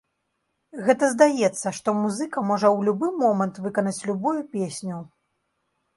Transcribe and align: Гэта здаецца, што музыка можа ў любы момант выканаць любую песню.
Гэта 0.85 1.09
здаецца, 1.13 1.67
што 1.79 1.89
музыка 1.99 2.43
можа 2.53 2.67
ў 2.75 2.79
любы 2.89 3.07
момант 3.27 3.55
выканаць 3.67 4.01
любую 4.11 4.37
песню. 4.57 4.97